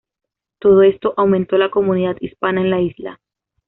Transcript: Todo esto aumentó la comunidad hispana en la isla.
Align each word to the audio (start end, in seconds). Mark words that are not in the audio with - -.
Todo 0.57 0.81
esto 0.81 1.13
aumentó 1.15 1.59
la 1.59 1.69
comunidad 1.69 2.17
hispana 2.21 2.61
en 2.61 2.71
la 2.71 2.81
isla. 2.81 3.19